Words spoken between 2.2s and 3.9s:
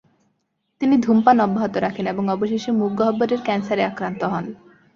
অবশেষে মুখগহ্বরের ক্যান্সারে